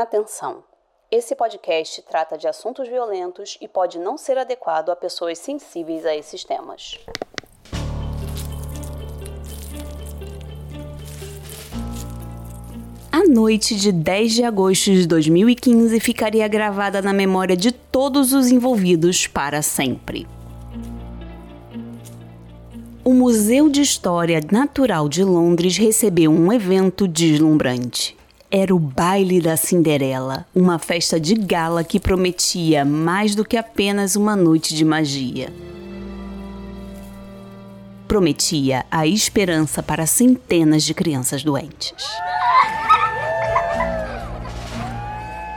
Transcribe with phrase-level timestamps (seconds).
[0.00, 0.62] Atenção!
[1.10, 6.14] Esse podcast trata de assuntos violentos e pode não ser adequado a pessoas sensíveis a
[6.14, 7.00] esses temas.
[13.10, 18.52] A noite de 10 de agosto de 2015 ficaria gravada na memória de todos os
[18.52, 20.28] envolvidos para sempre.
[23.02, 28.17] O Museu de História Natural de Londres recebeu um evento deslumbrante.
[28.50, 34.16] Era o Baile da Cinderela, uma festa de gala que prometia mais do que apenas
[34.16, 35.52] uma noite de magia.
[38.06, 41.92] Prometia a esperança para centenas de crianças doentes.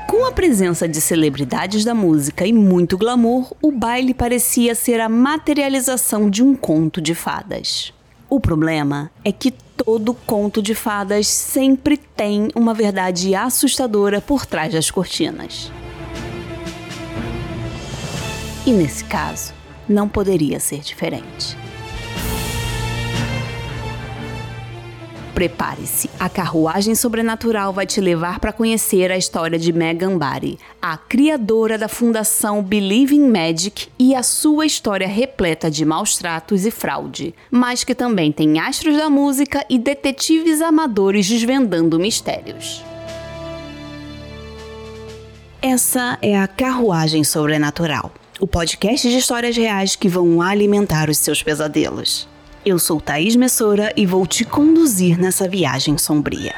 [0.06, 5.08] Com a presença de celebridades da música e muito glamour, o baile parecia ser a
[5.08, 7.94] materialização de um conto de fadas.
[8.34, 14.72] O problema é que todo conto de fadas sempre tem uma verdade assustadora por trás
[14.72, 15.70] das cortinas.
[18.66, 19.54] E nesse caso,
[19.86, 21.58] não poderia ser diferente.
[25.34, 30.98] Prepare-se, a carruagem sobrenatural vai te levar para conhecer a história de Megan Barry, a
[30.98, 36.72] criadora da fundação Believe in Magic e a sua história repleta de maus tratos e
[36.72, 42.84] fraude, mas que também tem astros da música e detetives amadores desvendando mistérios.
[45.62, 51.42] Essa é a Carruagem Sobrenatural, o podcast de histórias reais que vão alimentar os seus
[51.42, 52.28] pesadelos.
[52.64, 56.54] Eu sou Thaís Messora e vou te conduzir nessa viagem sombria.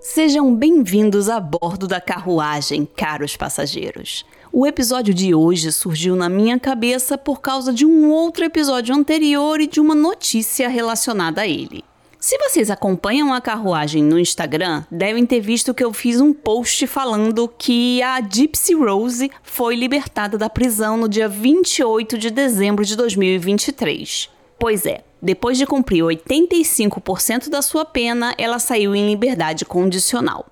[0.00, 4.24] Sejam bem-vindos a bordo da carruagem, caros passageiros.
[4.52, 9.60] O episódio de hoje surgiu na minha cabeça por causa de um outro episódio anterior
[9.60, 11.84] e de uma notícia relacionada a ele.
[12.18, 16.86] Se vocês acompanham a carruagem no Instagram, devem ter visto que eu fiz um post
[16.86, 22.96] falando que a Gypsy Rose foi libertada da prisão no dia 28 de dezembro de
[22.96, 24.30] 2023.
[24.58, 30.46] Pois é, depois de cumprir 85% da sua pena, ela saiu em liberdade condicional.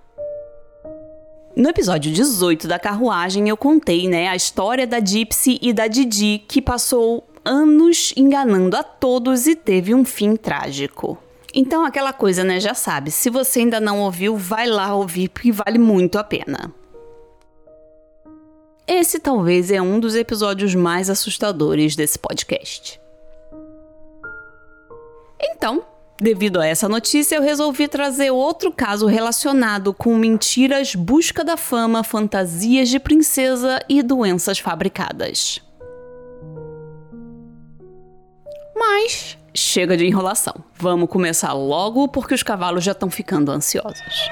[1.57, 6.43] No episódio 18 da carruagem, eu contei né, a história da Gypsy e da Didi,
[6.49, 11.17] que passou anos enganando a todos e teve um fim trágico.
[11.55, 12.59] Então, aquela coisa, né?
[12.59, 13.13] Já sabe.
[13.13, 16.75] Se você ainda não ouviu, vai lá ouvir, porque vale muito a pena.
[18.85, 23.01] Esse talvez é um dos episódios mais assustadores desse podcast.
[25.41, 25.85] Então,
[26.21, 32.05] Devido a essa notícia, eu resolvi trazer outro caso relacionado com mentiras, busca da fama,
[32.05, 35.61] fantasias de princesa e doenças fabricadas.
[38.77, 40.55] Mas chega de enrolação.
[40.79, 44.31] Vamos começar logo porque os cavalos já estão ficando ansiosos.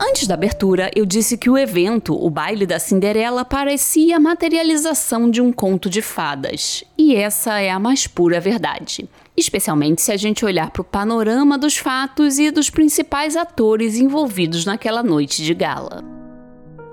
[0.00, 5.30] Antes da abertura, eu disse que o evento, o baile da Cinderela, parecia a materialização
[5.30, 6.82] de um conto de fadas.
[6.96, 9.06] E essa é a mais pura verdade
[9.36, 14.64] especialmente se a gente olhar para o panorama dos fatos e dos principais atores envolvidos
[14.64, 16.04] naquela noite de gala.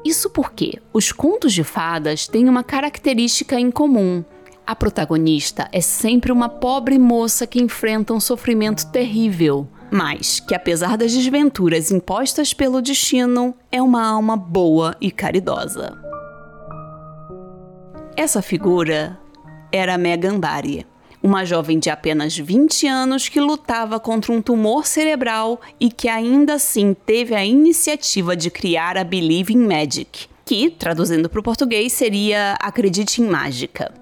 [0.04, 4.24] Isso porque os contos de fadas têm uma característica em comum.
[4.66, 10.96] A protagonista é sempre uma pobre moça que enfrenta um sofrimento terrível, mas que, apesar
[10.96, 15.98] das desventuras impostas pelo destino, é uma alma boa e caridosa.
[18.16, 19.20] Essa figura
[19.72, 20.86] era Megan Barry
[21.22, 26.56] uma jovem de apenas 20 anos que lutava contra um tumor cerebral e que ainda
[26.56, 31.94] assim teve a iniciativa de criar a Believe in Magic, que, traduzindo para o português,
[31.94, 33.94] seria Acredite em Mágica.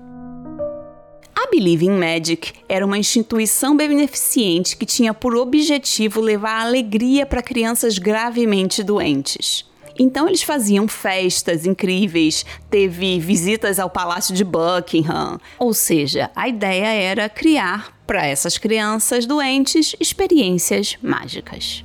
[1.35, 7.44] A Believe in Magic era uma instituição beneficente que tinha por objetivo levar alegria para
[7.44, 9.66] crianças gravemente doentes.
[10.00, 15.39] Então eles faziam festas incríveis, teve visitas ao Palácio de Buckingham.
[15.57, 21.83] Ou seja, a ideia era criar para essas crianças doentes experiências mágicas.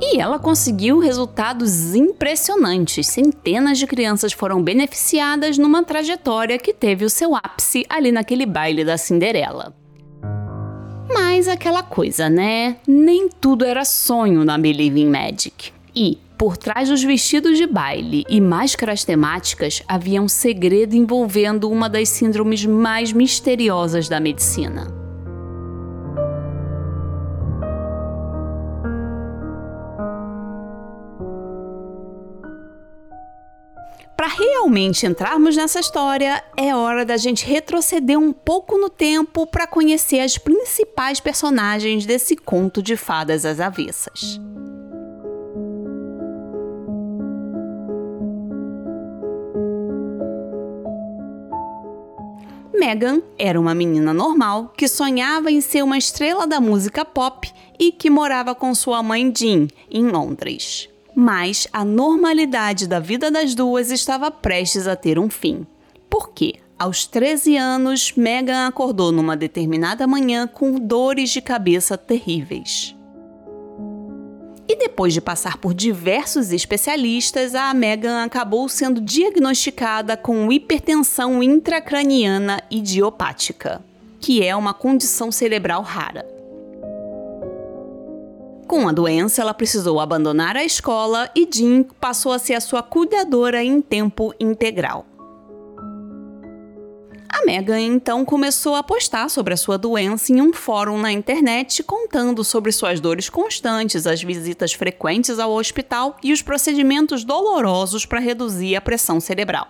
[0.00, 3.08] E ela conseguiu resultados impressionantes.
[3.08, 8.84] Centenas de crianças foram beneficiadas numa trajetória que teve o seu ápice ali naquele baile
[8.84, 9.74] da Cinderela.
[11.20, 12.76] Mas aquela coisa, né?
[12.86, 15.72] Nem tudo era sonho na Believe in Magic.
[15.94, 21.88] E, por trás dos vestidos de baile e máscaras temáticas, havia um segredo envolvendo uma
[21.88, 24.97] das síndromes mais misteriosas da medicina.
[34.26, 40.18] Realmente entrarmos nessa história, é hora da gente retroceder um pouco no tempo para conhecer
[40.18, 44.40] as principais personagens desse conto de fadas às avessas.
[52.74, 57.92] Megan era uma menina normal que sonhava em ser uma estrela da música pop e
[57.92, 60.88] que morava com sua mãe Jean em Londres.
[61.20, 65.66] Mas a normalidade da vida das duas estava prestes a ter um fim.
[66.08, 66.60] Por quê?
[66.78, 72.94] Aos 13 anos, Megan acordou numa determinada manhã com dores de cabeça terríveis.
[74.68, 82.62] E depois de passar por diversos especialistas, a Megan acabou sendo diagnosticada com hipertensão intracraniana
[82.70, 83.84] idiopática,
[84.20, 86.37] que é uma condição cerebral rara.
[88.68, 92.82] Com a doença, ela precisou abandonar a escola e Jean passou a ser a sua
[92.82, 95.06] cuidadora em tempo integral.
[97.30, 101.82] A Megan então começou a postar sobre a sua doença em um fórum na internet,
[101.82, 108.20] contando sobre suas dores constantes, as visitas frequentes ao hospital e os procedimentos dolorosos para
[108.20, 109.68] reduzir a pressão cerebral.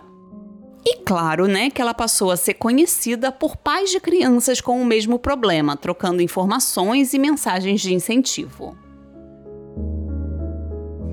[0.85, 4.85] E claro, né, que ela passou a ser conhecida por pais de crianças com o
[4.85, 8.88] mesmo problema, trocando informações e mensagens de incentivo.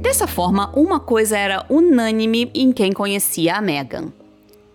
[0.06, 4.12] Dessa forma, uma coisa era unânime em quem conhecia a Megan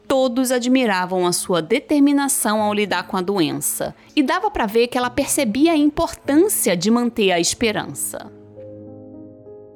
[0.06, 4.98] todos admiravam a sua determinação ao lidar com a doença, e dava para ver que
[4.98, 8.30] ela percebia a importância de manter a esperança.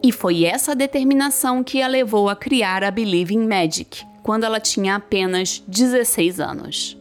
[0.03, 4.59] E foi essa determinação que a levou a criar a Believe in Magic, quando ela
[4.59, 6.97] tinha apenas 16 anos.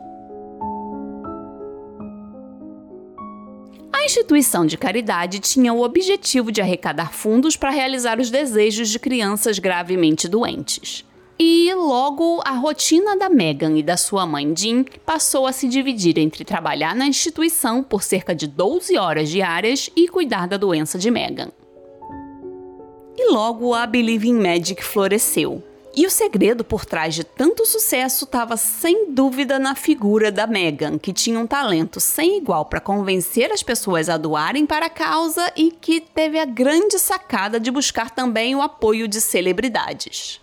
[4.15, 9.59] Instituição de caridade tinha o objetivo de arrecadar fundos para realizar os desejos de crianças
[9.59, 11.05] gravemente doentes.
[11.37, 16.17] E logo a rotina da Megan e da sua mãe Jean passou a se dividir
[16.17, 21.11] entre trabalhar na instituição por cerca de 12 horas diárias e cuidar da doença de
[21.11, 21.51] Megan.
[23.19, 25.61] E logo a Believe in Magic floresceu.
[25.97, 30.99] E o segredo por trás de tanto sucesso estava sem dúvida na figura da Megan,
[30.99, 35.53] que tinha um talento sem igual para convencer as pessoas a doarem para a causa
[35.57, 40.41] e que teve a grande sacada de buscar também o apoio de celebridades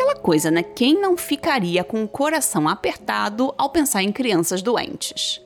[0.00, 0.62] aquela coisa, né?
[0.62, 5.40] Quem não ficaria com o coração apertado ao pensar em crianças doentes?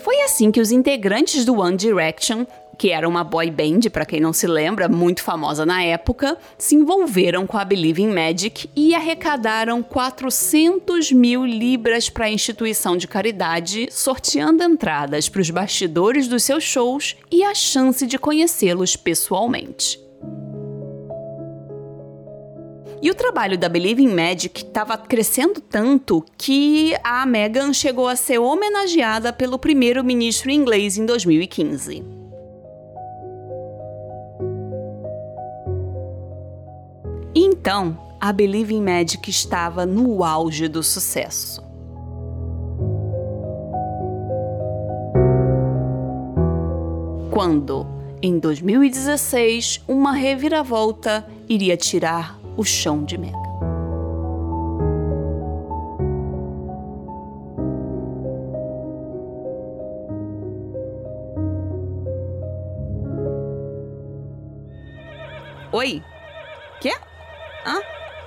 [0.00, 2.46] Foi assim que os integrantes do One Direction,
[2.78, 6.74] que era uma boy band, para quem não se lembra, muito famosa na época, se
[6.74, 13.06] envolveram com a Believe in Magic e arrecadaram 400 mil libras para a instituição de
[13.06, 20.09] caridade, sorteando entradas para os bastidores dos seus shows e a chance de conhecê-los pessoalmente.
[23.02, 28.14] E o trabalho da Believe in Magic estava crescendo tanto que a Meghan chegou a
[28.14, 32.04] ser homenageada pelo primeiro-ministro inglês em 2015.
[37.34, 41.64] Então, a Believe in Magic estava no auge do sucesso.
[47.30, 47.86] Quando,
[48.20, 53.38] em 2016, uma reviravolta iria tirar o chão de Megan.
[65.72, 66.02] Oi?
[66.80, 66.92] Quê?
[67.64, 67.80] Hã?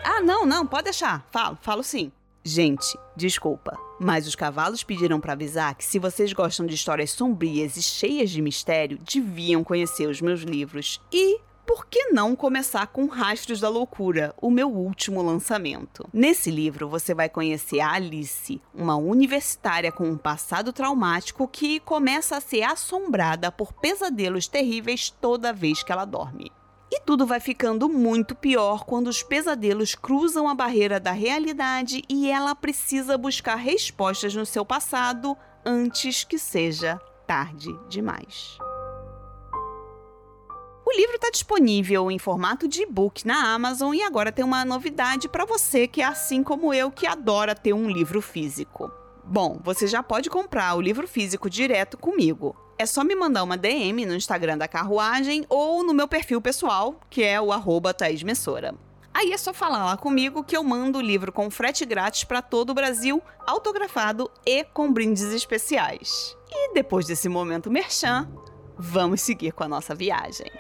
[0.04, 1.28] Ah, não, não, pode deixar.
[1.30, 2.12] Falo, falo sim.
[2.46, 7.78] Gente, desculpa, mas os cavalos pediram para avisar que se vocês gostam de histórias sombrias
[7.78, 11.00] e cheias de mistério, deviam conhecer os meus livros.
[11.12, 16.08] E por que não começar com Rastros da Loucura, o meu último lançamento?
[16.14, 22.38] Nesse livro você vai conhecer a Alice, uma universitária com um passado traumático que começa
[22.38, 26.52] a ser assombrada por pesadelos terríveis toda vez que ela dorme.
[26.92, 32.30] E tudo vai ficando muito pior quando os pesadelos cruzam a barreira da realidade e
[32.30, 38.60] ela precisa buscar respostas no seu passado antes que seja tarde demais.
[40.94, 45.28] O livro está disponível em formato de e-book na Amazon e agora tem uma novidade
[45.28, 48.92] para você que é assim como eu que adora ter um livro físico.
[49.24, 52.56] Bom, você já pode comprar o livro físico direto comigo.
[52.78, 57.00] É só me mandar uma DM no Instagram da Carruagem ou no meu perfil pessoal,
[57.10, 57.96] que é o arroba
[59.12, 62.40] Aí é só falar lá comigo que eu mando o livro com frete grátis para
[62.40, 66.38] todo o Brasil, autografado e com brindes especiais.
[66.52, 68.30] E depois desse momento merchan,
[68.78, 70.52] vamos seguir com a nossa viagem.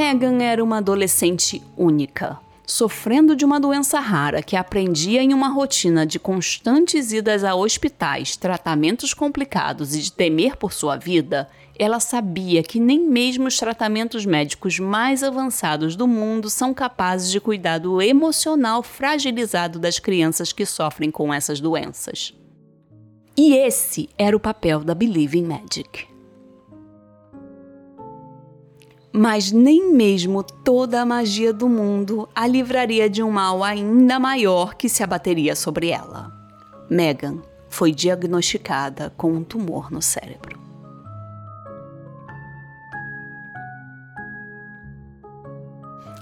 [0.00, 6.06] Megan era uma adolescente única, sofrendo de uma doença rara que aprendia em uma rotina
[6.06, 11.50] de constantes idas a hospitais, tratamentos complicados e de temer por sua vida.
[11.78, 17.38] Ela sabia que nem mesmo os tratamentos médicos mais avançados do mundo são capazes de
[17.38, 22.32] cuidar do emocional fragilizado das crianças que sofrem com essas doenças.
[23.36, 26.09] E esse era o papel da Believing Magic.
[29.12, 34.74] Mas nem mesmo toda a magia do mundo a livraria de um mal ainda maior
[34.74, 36.32] que se abateria sobre ela.
[36.88, 37.38] Megan
[37.68, 40.60] foi diagnosticada com um tumor no cérebro.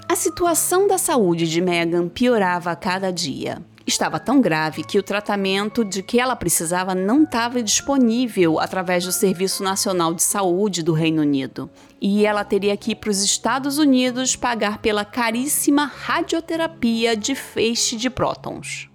[0.07, 5.03] A situação da saúde de Megan piorava a cada dia estava tão grave que o
[5.03, 10.93] tratamento de que ela precisava não estava disponível através do Serviço Nacional de Saúde do
[10.93, 11.69] Reino Unido.
[11.99, 17.97] E ela teria que ir para os Estados Unidos pagar pela caríssima radioterapia de feixe
[17.97, 18.89] de prótons.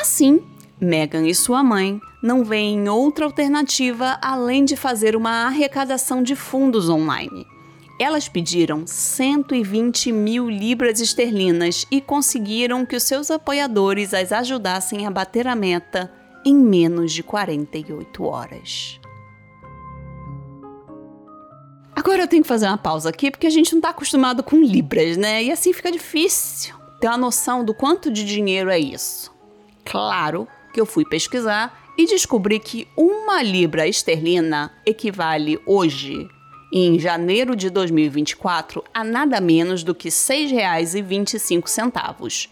[0.00, 0.40] Assim,
[0.80, 6.88] Megan e sua mãe não veem outra alternativa além de fazer uma arrecadação de fundos
[6.88, 7.46] online.
[7.98, 15.10] Elas pediram 120 mil libras esterlinas e conseguiram que os seus apoiadores as ajudassem a
[15.10, 16.12] bater a meta
[16.44, 19.00] em menos de 48 horas.
[21.94, 24.62] Agora eu tenho que fazer uma pausa aqui porque a gente não está acostumado com
[24.62, 25.42] libras, né?
[25.42, 29.32] E assim fica difícil ter uma noção do quanto de dinheiro é isso.
[29.84, 36.28] Claro que eu fui pesquisar e descobri que uma libra esterlina equivale hoje
[36.72, 42.50] em janeiro de 2024 a nada menos do que R$ 6,25.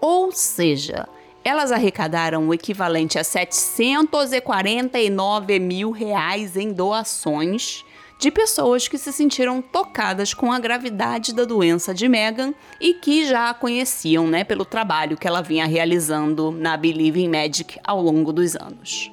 [0.00, 1.06] Ou seja,
[1.44, 7.84] elas arrecadaram o equivalente a 749 mil reais em doações
[8.18, 13.26] de pessoas que se sentiram tocadas com a gravidade da doença de Megan e que
[13.26, 18.02] já a conheciam né, pelo trabalho que ela vinha realizando na Believe in Magic ao
[18.02, 19.10] longo dos anos.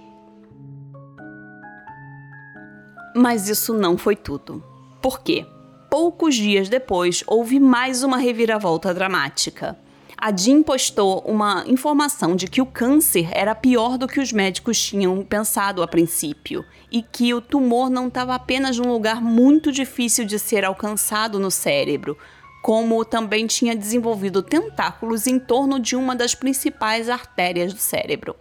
[3.17, 4.63] Mas isso não foi tudo.
[5.01, 5.43] Por quê?
[5.89, 9.75] Poucos dias depois, houve mais uma reviravolta dramática.
[10.15, 14.79] A Jean postou uma informação de que o câncer era pior do que os médicos
[14.79, 20.23] tinham pensado a princípio e que o tumor não estava apenas num lugar muito difícil
[20.23, 22.15] de ser alcançado no cérebro,
[22.61, 28.35] como também tinha desenvolvido tentáculos em torno de uma das principais artérias do cérebro.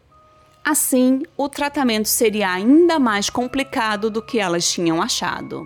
[0.69, 5.65] Assim, o tratamento seria ainda mais complicado do que elas tinham achado.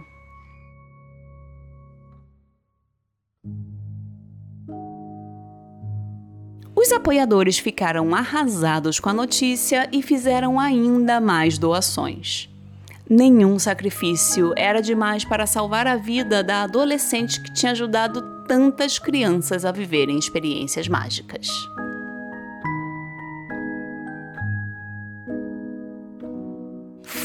[6.77, 12.51] Os apoiadores ficaram arrasados com a notícia e fizeram ainda mais doações.
[13.09, 19.65] Nenhum sacrifício era demais para salvar a vida da adolescente que tinha ajudado tantas crianças
[19.65, 21.49] a viverem experiências mágicas.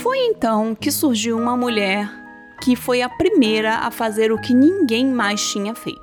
[0.05, 2.07] Foi então que surgiu uma mulher
[2.63, 5.99] que foi a primeira a fazer o que ninguém mais tinha feito.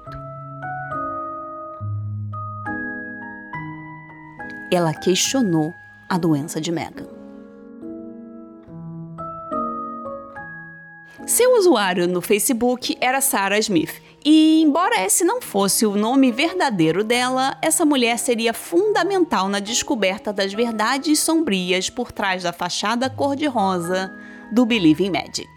[4.72, 5.72] Ela questionou
[6.08, 7.11] a doença de Megan.
[11.32, 17.02] Seu usuário no Facebook era Sarah Smith e, embora esse não fosse o nome verdadeiro
[17.02, 24.14] dela, essa mulher seria fundamental na descoberta das verdades sombrias por trás da fachada cor-de-rosa
[24.52, 25.48] do Believe in Magic.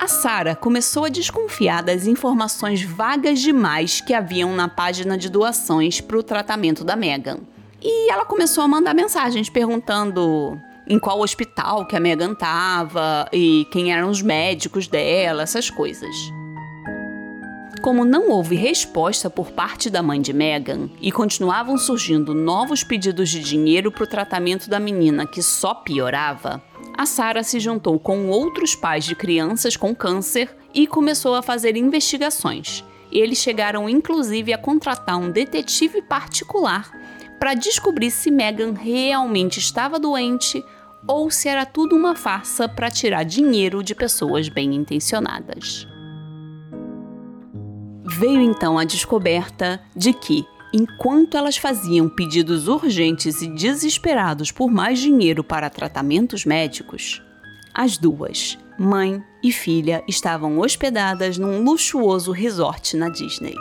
[0.00, 6.00] A Sarah começou a desconfiar das informações vagas demais que haviam na página de doações
[6.00, 7.40] para o tratamento da Megan.
[7.82, 10.58] E ela começou a mandar mensagens perguntando
[10.90, 16.10] em qual hospital que a Megan estava e quem eram os médicos dela, essas coisas.
[17.80, 23.28] Como não houve resposta por parte da mãe de Megan e continuavam surgindo novos pedidos
[23.28, 26.60] de dinheiro para o tratamento da menina que só piorava,
[26.98, 31.76] a Sarah se juntou com outros pais de crianças com câncer e começou a fazer
[31.76, 32.84] investigações.
[33.12, 36.90] Eles chegaram inclusive a contratar um detetive particular
[37.38, 40.62] para descobrir se Megan realmente estava doente
[41.06, 45.86] ou se era tudo uma farsa para tirar dinheiro de pessoas bem intencionadas.
[48.04, 54.98] Veio então a descoberta de que, enquanto elas faziam pedidos urgentes e desesperados por mais
[54.98, 57.22] dinheiro para tratamentos médicos,
[57.72, 63.54] as duas, mãe e filha, estavam hospedadas num luxuoso resort na Disney.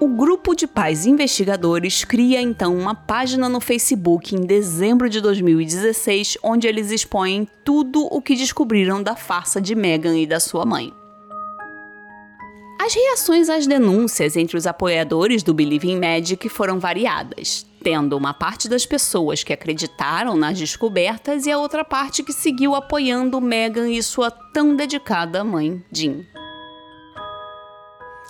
[0.00, 6.36] O grupo de pais investigadores cria então uma página no Facebook em dezembro de 2016,
[6.42, 10.92] onde eles expõem tudo o que descobriram da farsa de Meghan e da sua mãe.
[12.80, 18.34] As reações às denúncias entre os apoiadores do Believe in Magic foram variadas, tendo uma
[18.34, 23.88] parte das pessoas que acreditaram nas descobertas e a outra parte que seguiu apoiando Meghan
[23.88, 26.33] e sua tão dedicada mãe, Jean.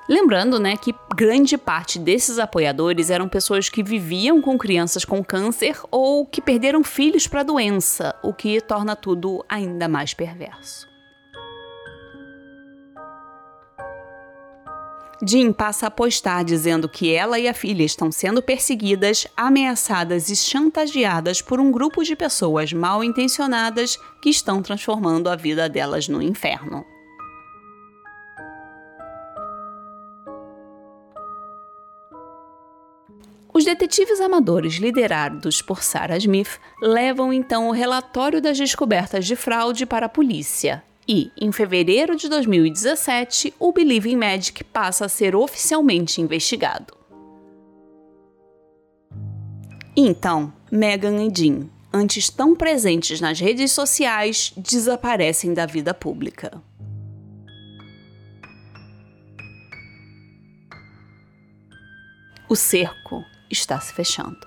[0.08, 5.80] Lembrando, né, que grande parte desses apoiadores eram pessoas que viviam com crianças com câncer
[5.90, 10.92] ou que perderam filhos para a doença, o que torna tudo ainda mais perverso.
[15.26, 20.36] Jean passa a postar dizendo que ela e a filha estão sendo perseguidas, ameaçadas e
[20.36, 26.20] chantageadas por um grupo de pessoas mal intencionadas que estão transformando a vida delas no
[26.20, 26.84] inferno.
[33.94, 40.06] Detetives amadores liderados por Sarah Smith levam então o relatório das descobertas de fraude para
[40.06, 46.20] a polícia e, em fevereiro de 2017, o Believe in Magic passa a ser oficialmente
[46.20, 46.96] investigado.
[49.96, 56.60] Então, Meghan e Jean, antes tão presentes nas redes sociais, desaparecem da vida pública.
[62.48, 63.24] O cerco
[63.54, 64.46] está se fechando.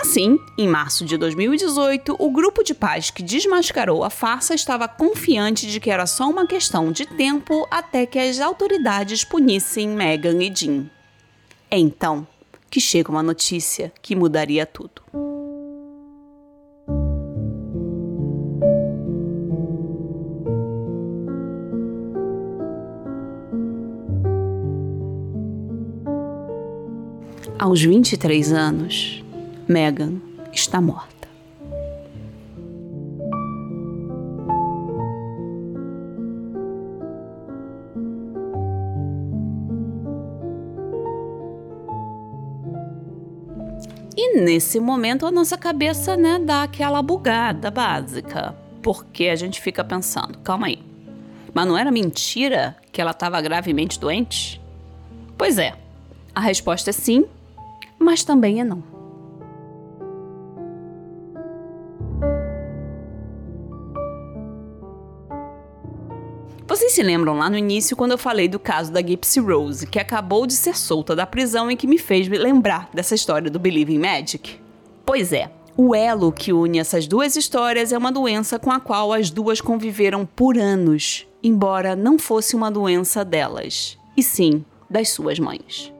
[0.00, 5.66] Assim, em março de 2018, o grupo de pais que desmascarou a farsa estava confiante
[5.66, 10.54] de que era só uma questão de tempo até que as autoridades punissem Meghan e
[10.54, 10.90] Jean.
[11.70, 12.26] É então
[12.70, 15.02] que chega uma notícia que mudaria tudo.
[27.68, 29.22] Aos 23 anos,
[29.68, 30.14] Megan
[30.54, 31.28] está morta.
[44.16, 49.84] E nesse momento a nossa cabeça, né, dá aquela bugada básica, porque a gente fica
[49.84, 50.78] pensando, calma aí.
[51.52, 54.58] Mas não era mentira que ela estava gravemente doente?
[55.36, 55.74] Pois é.
[56.34, 57.26] A resposta é sim,
[58.08, 58.82] mas também é não.
[66.66, 69.98] Vocês se lembram lá no início quando eu falei do caso da Gypsy Rose, que
[69.98, 73.92] acabou de ser solta da prisão e que me fez lembrar dessa história do Believe
[73.92, 74.58] in Magic?
[75.04, 79.12] Pois é, o elo que une essas duas histórias é uma doença com a qual
[79.12, 85.38] as duas conviveram por anos, embora não fosse uma doença delas, e sim das suas
[85.38, 85.92] mães.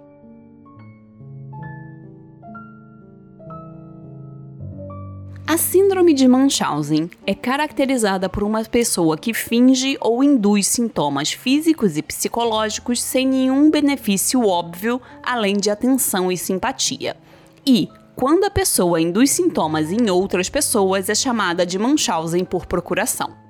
[5.59, 11.97] A síndrome de Munchausen é caracterizada por uma pessoa que finge ou induz sintomas físicos
[11.97, 17.17] e psicológicos sem nenhum benefício óbvio além de atenção e simpatia.
[17.67, 23.48] E, quando a pessoa induz sintomas em outras pessoas, é chamada de Munchausen por procuração.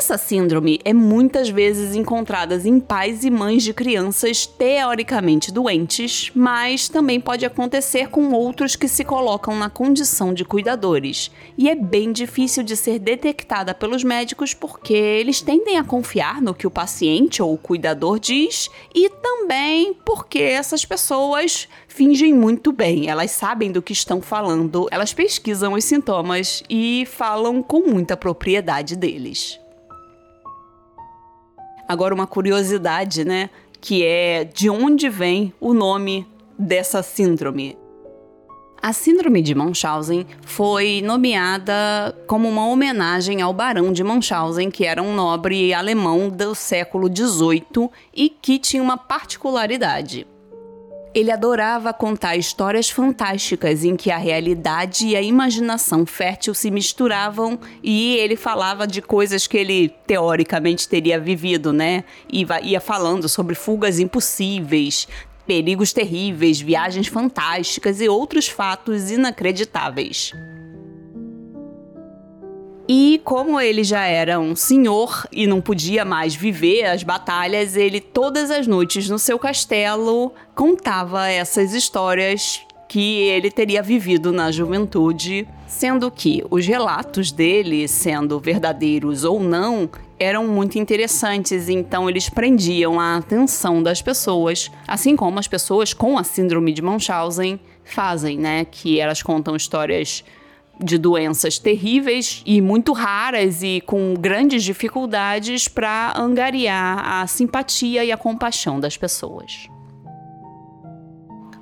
[0.00, 6.88] Essa síndrome é muitas vezes encontrada em pais e mães de crianças teoricamente doentes, mas
[6.88, 11.30] também pode acontecer com outros que se colocam na condição de cuidadores.
[11.56, 16.54] E é bem difícil de ser detectada pelos médicos porque eles tendem a confiar no
[16.54, 23.10] que o paciente ou o cuidador diz e também porque essas pessoas fingem muito bem,
[23.10, 28.96] elas sabem do que estão falando, elas pesquisam os sintomas e falam com muita propriedade
[28.96, 29.60] deles.
[31.90, 33.50] Agora, uma curiosidade, né?
[33.80, 36.24] Que é de onde vem o nome
[36.56, 37.76] dessa síndrome.
[38.80, 45.02] A síndrome de Munchausen foi nomeada como uma homenagem ao Barão de Munchausen, que era
[45.02, 50.28] um nobre alemão do século XVIII e que tinha uma particularidade.
[51.12, 57.58] Ele adorava contar histórias fantásticas em que a realidade e a imaginação fértil se misturavam
[57.82, 62.04] e ele falava de coisas que ele teoricamente teria vivido, né?
[62.32, 65.08] E ia falando sobre fugas impossíveis,
[65.44, 70.32] perigos terríveis, viagens fantásticas e outros fatos inacreditáveis.
[72.92, 78.00] E como ele já era um senhor e não podia mais viver as batalhas, ele
[78.00, 85.46] todas as noites no seu castelo contava essas histórias que ele teria vivido na juventude,
[85.68, 92.98] sendo que os relatos dele, sendo verdadeiros ou não, eram muito interessantes, então eles prendiam
[92.98, 98.64] a atenção das pessoas, assim como as pessoas com a síndrome de Munchausen fazem, né?
[98.64, 100.24] Que elas contam histórias
[100.82, 108.10] de doenças terríveis e muito raras e com grandes dificuldades para angariar a simpatia e
[108.10, 109.68] a compaixão das pessoas.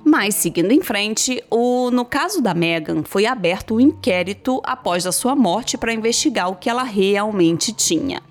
[0.04, 5.12] Mas, seguindo em frente, o, no caso da Meghan, foi aberto um inquérito após a
[5.12, 8.22] sua morte para investigar o que ela realmente tinha.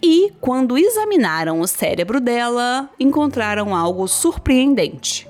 [0.00, 5.28] E, quando examinaram o cérebro dela, encontraram algo surpreendente.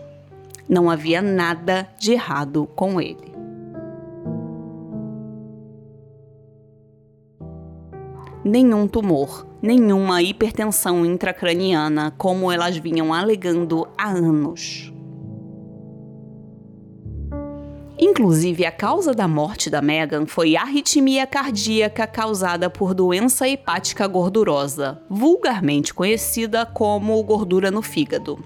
[0.69, 3.32] Não havia nada de errado com ele.
[8.45, 14.93] Nenhum tumor, nenhuma hipertensão intracraniana, como elas vinham alegando há anos.
[17.99, 25.01] Inclusive, a causa da morte da Megan foi arritmia cardíaca causada por doença hepática gordurosa,
[25.09, 28.39] vulgarmente conhecida como gordura no fígado.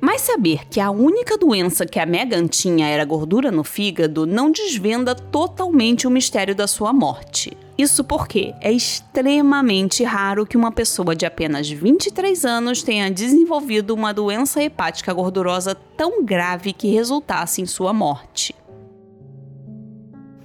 [0.00, 4.50] Mas saber que a única doença que a Megan tinha era gordura no fígado não
[4.50, 7.56] desvenda totalmente o mistério da sua morte.
[7.76, 14.14] Isso porque é extremamente raro que uma pessoa de apenas 23 anos tenha desenvolvido uma
[14.14, 18.54] doença hepática gordurosa tão grave que resultasse em sua morte.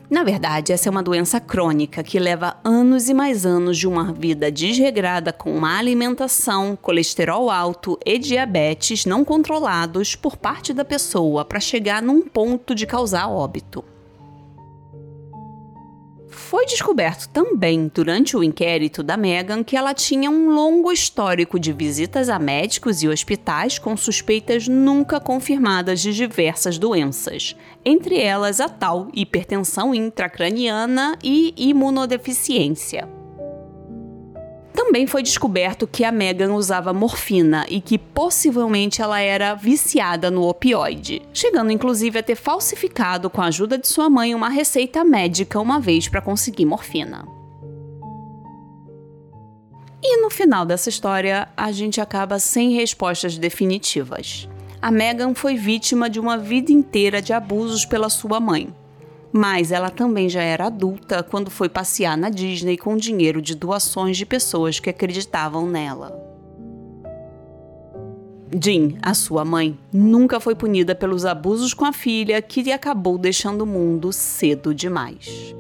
[0.10, 4.12] Na verdade, essa é uma doença crônica que leva anos e mais anos de uma
[4.12, 11.46] vida desregrada com má alimentação, colesterol alto e diabetes não controlados por parte da pessoa
[11.46, 13.86] para chegar num ponto de causar óbito.
[16.50, 21.72] Foi descoberto também durante o inquérito da Meghan que ela tinha um longo histórico de
[21.72, 28.68] visitas a médicos e hospitais com suspeitas nunca confirmadas de diversas doenças, entre elas a
[28.68, 33.19] tal hipertensão intracraniana e imunodeficiência.
[34.80, 40.48] Também foi descoberto que a Megan usava morfina e que possivelmente ela era viciada no
[40.48, 45.60] opioide, chegando inclusive a ter falsificado com a ajuda de sua mãe uma receita médica
[45.60, 47.28] uma vez para conseguir morfina.
[50.02, 54.48] E no final dessa história, a gente acaba sem respostas definitivas.
[54.82, 58.74] A Megan foi vítima de uma vida inteira de abusos pela sua mãe,
[59.32, 64.18] mas ela também já era adulta quando foi passear na Disney com dinheiro de doações
[64.18, 66.28] de pessoas que acreditavam nela.
[68.52, 73.62] Jean, a sua mãe, nunca foi punida pelos abusos com a filha que acabou deixando
[73.62, 75.56] o mundo cedo demais.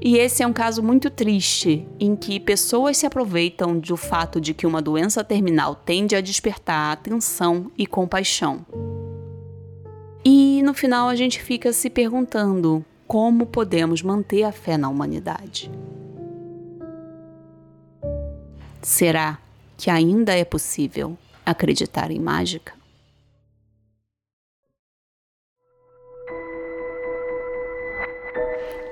[0.00, 4.54] E esse é um caso muito triste, em que pessoas se aproveitam do fato de
[4.54, 8.64] que uma doença terminal tende a despertar atenção e compaixão.
[10.30, 15.70] E no final a gente fica se perguntando como podemos manter a fé na humanidade.
[18.82, 19.38] Será
[19.78, 22.74] que ainda é possível acreditar em mágica?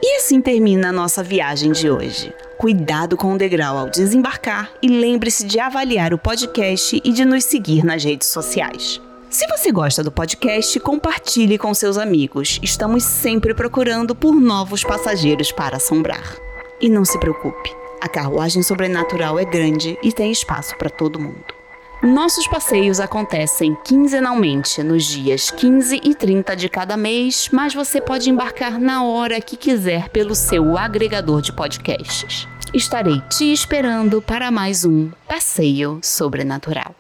[0.03, 2.33] E assim termina a nossa viagem de hoje.
[2.57, 7.45] Cuidado com o degrau ao desembarcar e lembre-se de avaliar o podcast e de nos
[7.45, 9.03] seguir nas redes sociais.
[9.37, 12.59] Se você gosta do podcast, compartilhe com seus amigos.
[12.63, 16.39] Estamos sempre procurando por novos passageiros para assombrar.
[16.81, 17.71] E não se preocupe,
[18.01, 21.45] a carruagem sobrenatural é grande e tem espaço para todo mundo.
[22.03, 28.31] Nossos passeios acontecem quinzenalmente, nos dias 15 e 30 de cada mês, mas você pode
[28.31, 32.49] embarcar na hora que quiser pelo seu agregador de podcasts.
[32.73, 36.95] Estarei te esperando para mais um Passeio Sobrenatural.